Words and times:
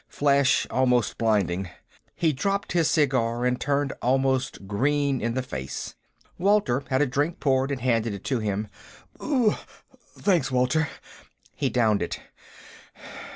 Flash 0.09 0.65
almost 0.71 1.19
blinding." 1.19 1.69
He 2.15 2.33
dropped 2.33 2.71
his 2.71 2.89
cigar 2.89 3.45
and 3.45 3.61
turned 3.61 3.93
almost 4.01 4.65
green 4.67 5.21
in 5.21 5.35
the 5.35 5.43
face. 5.43 5.93
Walter 6.39 6.83
had 6.89 7.03
a 7.03 7.05
drink 7.05 7.39
poured 7.39 7.69
and 7.69 7.81
handed 7.81 8.11
it 8.15 8.23
to 8.23 8.39
him. 8.39 8.67
"Uggh! 9.19 9.59
Thanks, 10.17 10.49
Walter." 10.49 10.87
He 11.55 11.69
downed 11.69 12.01
it. 12.01 12.19